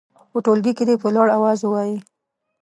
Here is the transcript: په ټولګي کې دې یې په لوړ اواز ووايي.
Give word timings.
په 0.31 0.37
ټولګي 0.45 0.71
کې 0.77 0.83
دې 0.87 0.95
یې 0.97 1.01
په 1.01 1.07
لوړ 1.15 1.27
اواز 1.37 1.59
ووايي. 1.63 1.97